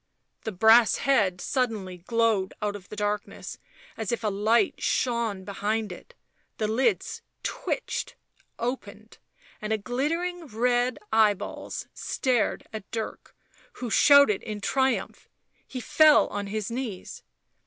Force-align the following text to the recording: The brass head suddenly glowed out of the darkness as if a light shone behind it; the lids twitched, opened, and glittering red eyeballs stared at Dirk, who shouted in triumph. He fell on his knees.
The 0.45 0.51
brass 0.51 0.95
head 0.95 1.39
suddenly 1.39 1.97
glowed 1.99 2.55
out 2.59 2.75
of 2.75 2.89
the 2.89 2.95
darkness 2.95 3.59
as 3.95 4.11
if 4.11 4.23
a 4.23 4.29
light 4.29 4.81
shone 4.81 5.43
behind 5.43 5.91
it; 5.91 6.15
the 6.57 6.67
lids 6.67 7.21
twitched, 7.43 8.15
opened, 8.57 9.19
and 9.61 9.83
glittering 9.83 10.47
red 10.47 10.97
eyeballs 11.13 11.87
stared 11.93 12.65
at 12.73 12.89
Dirk, 12.89 13.35
who 13.73 13.91
shouted 13.91 14.41
in 14.41 14.59
triumph. 14.59 15.29
He 15.67 15.79
fell 15.79 16.25
on 16.29 16.47
his 16.47 16.71
knees. 16.71 17.21